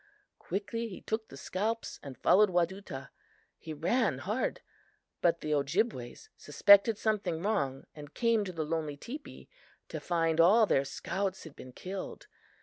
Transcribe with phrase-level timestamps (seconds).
[0.39, 3.11] "Quickly he took the scalps and followed Wadutah.
[3.59, 4.61] He ran hard.
[5.21, 9.47] But the Ojibways suspected something wrong and came to the lonely teepee,
[9.89, 12.25] to find all their scouts had been killed.